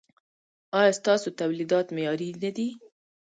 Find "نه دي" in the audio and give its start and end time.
2.43-2.67